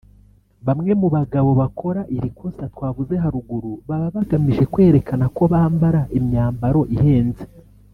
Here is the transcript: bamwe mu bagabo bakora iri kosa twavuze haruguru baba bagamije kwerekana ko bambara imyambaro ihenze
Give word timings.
bamwe 0.67 0.91
mu 1.01 1.07
bagabo 1.15 1.49
bakora 1.61 2.01
iri 2.15 2.29
kosa 2.37 2.63
twavuze 2.73 3.13
haruguru 3.23 3.71
baba 3.87 4.07
bagamije 4.15 4.63
kwerekana 4.73 5.25
ko 5.35 5.43
bambara 5.53 6.01
imyambaro 6.19 6.81
ihenze 6.95 7.43